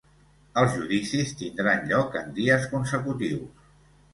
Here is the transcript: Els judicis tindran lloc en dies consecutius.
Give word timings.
Els 0.61 0.71
judicis 0.77 1.35
tindran 1.41 1.85
lloc 1.91 2.17
en 2.23 2.35
dies 2.41 2.67
consecutius. 2.73 3.73